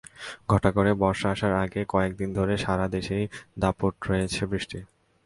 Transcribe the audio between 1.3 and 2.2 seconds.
আসার আগেই কয়েক